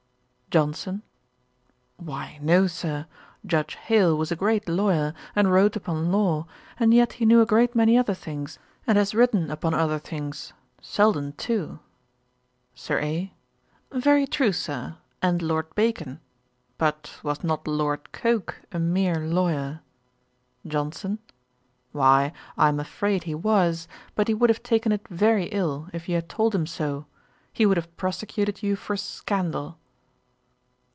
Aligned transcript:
JOHNSON. 0.53 1.01
'Why 1.95 2.37
no, 2.41 2.67
Sir; 2.67 3.05
Judge 3.45 3.75
Hale 3.75 4.17
was 4.17 4.33
a 4.33 4.35
great 4.35 4.67
lawyer, 4.67 5.13
and 5.33 5.49
wrote 5.49 5.77
upon 5.77 6.11
law; 6.11 6.45
and 6.77 6.93
yet 6.93 7.13
he 7.13 7.25
knew 7.25 7.39
a 7.39 7.45
great 7.45 7.73
many 7.73 7.97
other 7.97 8.13
things, 8.13 8.59
and 8.85 8.97
has 8.97 9.15
written 9.15 9.49
upon 9.49 9.73
other 9.73 9.97
things. 9.97 10.51
Selden 10.81 11.31
too.' 11.37 11.79
SIR 12.75 12.99
A. 12.99 13.33
'Very 13.93 14.27
true, 14.27 14.51
Sir; 14.51 14.97
and 15.21 15.41
Lord 15.41 15.73
Bacon. 15.73 16.19
But 16.77 17.17
was 17.23 17.45
not 17.45 17.65
Lord 17.65 18.11
Coke 18.11 18.59
a 18.73 18.77
mere 18.79 19.25
lawyer?' 19.25 19.79
JOHNSON. 20.67 21.19
'Why, 21.93 22.33
I 22.57 22.67
am 22.67 22.81
afraid 22.81 23.23
he 23.23 23.35
was; 23.35 23.87
but 24.15 24.27
he 24.27 24.33
would 24.33 24.49
have 24.49 24.63
taken 24.63 24.91
it 24.91 25.07
very 25.07 25.45
ill 25.45 25.87
if 25.93 26.09
you 26.09 26.15
had 26.15 26.27
told 26.27 26.53
him 26.53 26.67
so. 26.67 27.05
He 27.53 27.65
would 27.65 27.77
have 27.77 27.95
prosecuted 27.95 28.61
you 28.61 28.75
for 28.75 28.97
scandal.' 28.97 29.77